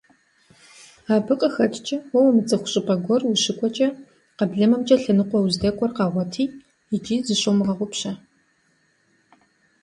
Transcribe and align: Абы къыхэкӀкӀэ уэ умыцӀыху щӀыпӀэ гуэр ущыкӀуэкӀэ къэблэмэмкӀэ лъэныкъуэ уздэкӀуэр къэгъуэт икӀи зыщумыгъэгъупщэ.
Абы 1.13 1.33
къыхэкӀкӀэ 1.39 1.97
уэ 2.11 2.19
умыцӀыху 2.27 2.69
щӀыпӀэ 2.71 2.95
гуэр 3.03 3.21
ущыкӀуэкӀэ 3.25 3.87
къэблэмэмкӀэ 4.37 4.95
лъэныкъуэ 5.01 5.39
уздэкӀуэр 5.41 5.91
къэгъуэт 5.97 6.33
икӀи 6.95 7.15
зыщумыгъэгъупщэ. 7.25 8.11